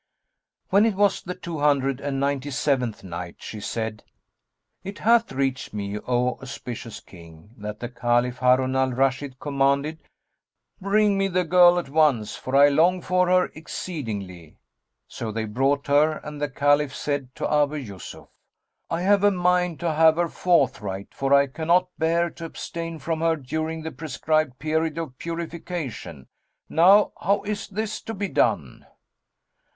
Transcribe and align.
When 0.71 0.83
it 0.87 0.95
was 0.95 1.21
the 1.21 1.35
Two 1.35 1.59
Hundred 1.59 2.01
and 2.01 2.19
Ninety 2.19 2.49
seventh 2.49 3.03
Night, 3.03 3.35
She 3.37 3.59
said, 3.59 4.03
It 4.83 4.97
hath 4.97 5.31
reached 5.31 5.75
me, 5.75 5.99
O 6.07 6.39
auspicious 6.41 7.01
King, 7.01 7.51
that 7.59 7.81
the 7.81 7.87
Caliph 7.87 8.39
Harun 8.39 8.75
al 8.75 8.93
Rashid 8.93 9.39
commanded, 9.39 9.99
"Bring 10.81 11.19
me 11.19 11.27
the 11.27 11.43
girl 11.43 11.77
at 11.77 11.87
once, 11.87 12.35
for 12.35 12.55
I 12.55 12.67
long 12.69 12.99
for 13.01 13.27
her 13.27 13.51
exceedingly." 13.53 14.57
So 15.07 15.31
they 15.31 15.45
brought 15.45 15.85
her 15.85 16.13
and 16.23 16.41
the 16.41 16.49
Caliph 16.49 16.95
said 16.95 17.35
to 17.35 17.47
Abu 17.53 17.75
Yusuf, 17.75 18.27
I 18.89 19.01
have 19.01 19.23
a 19.23 19.29
mind 19.29 19.79
to 19.81 19.93
have 19.93 20.15
her 20.15 20.29
forthright, 20.29 21.09
for 21.13 21.31
I 21.31 21.45
cannot 21.45 21.89
bear 21.99 22.31
to 22.31 22.45
abstain 22.45 22.97
from 22.97 23.19
her 23.21 23.35
during 23.35 23.83
the 23.83 23.91
prescribed 23.91 24.57
period 24.57 24.97
of 24.97 25.19
purification; 25.19 26.27
now 26.67 27.11
how 27.21 27.43
is 27.43 27.67
this 27.67 28.01
to 28.01 28.15
be 28.15 28.29
done?" 28.29 28.87